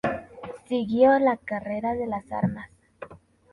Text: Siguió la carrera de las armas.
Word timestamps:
Siguió 0.67 1.19
la 1.19 1.37
carrera 1.37 1.93
de 1.93 2.07
las 2.07 2.31
armas. 2.31 2.71